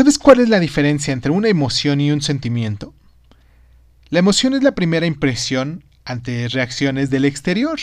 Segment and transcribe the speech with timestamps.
[0.00, 2.94] ¿Sabes cuál es la diferencia entre una emoción y un sentimiento?
[4.08, 7.78] La emoción es la primera impresión ante reacciones del exterior.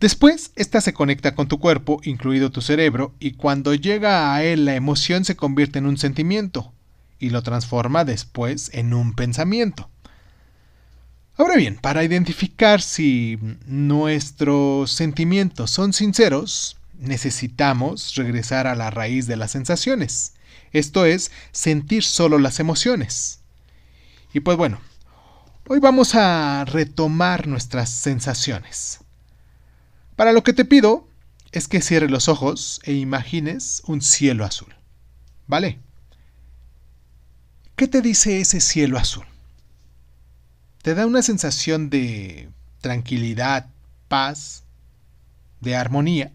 [0.00, 4.64] Después, esta se conecta con tu cuerpo, incluido tu cerebro, y cuando llega a él
[4.64, 6.72] la emoción se convierte en un sentimiento,
[7.18, 9.90] y lo transforma después en un pensamiento.
[11.36, 19.36] Ahora bien, para identificar si nuestros sentimientos son sinceros, necesitamos regresar a la raíz de
[19.36, 20.32] las sensaciones,
[20.72, 23.40] esto es, sentir solo las emociones.
[24.32, 24.80] Y pues bueno,
[25.68, 29.00] hoy vamos a retomar nuestras sensaciones.
[30.16, 31.08] Para lo que te pido
[31.52, 34.74] es que cierres los ojos e imagines un cielo azul.
[35.46, 35.80] ¿Vale?
[37.76, 39.26] ¿Qué te dice ese cielo azul?
[40.82, 42.48] ¿Te da una sensación de
[42.80, 43.68] tranquilidad,
[44.08, 44.64] paz,
[45.60, 46.32] de armonía?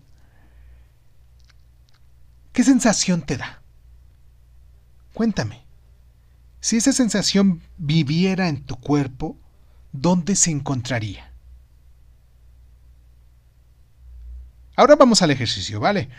[2.53, 3.61] ¿Qué sensación te da?
[5.17, 5.65] Cuéntame.
[6.59, 9.35] Si esa sensación viviera en tu cuerpo,
[9.91, 11.33] ¿dónde se encontraría?
[14.75, 16.09] Ahora vamos al ejercicio, ¿vale?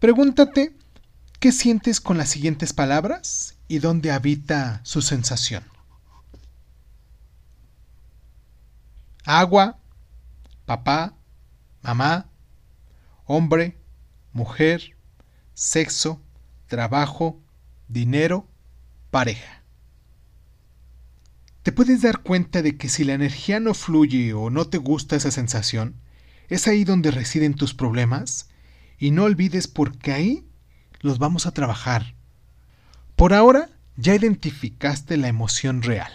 [0.00, 0.76] Pregúntate
[1.40, 5.64] qué sientes con las siguientes palabras y dónde habita su sensación.
[9.24, 9.78] Agua,
[10.66, 11.14] papá,
[11.80, 12.28] mamá,
[13.24, 13.78] hombre,
[14.34, 14.94] mujer,
[15.54, 16.20] sexo,
[16.66, 17.40] trabajo,
[17.88, 18.46] dinero,
[19.10, 19.62] pareja.
[21.62, 25.16] Te puedes dar cuenta de que si la energía no fluye o no te gusta
[25.16, 25.96] esa sensación,
[26.48, 28.48] es ahí donde residen tus problemas
[28.98, 30.46] y no olvides porque ahí
[31.00, 32.14] los vamos a trabajar.
[33.16, 36.12] Por ahora ya identificaste la emoción real.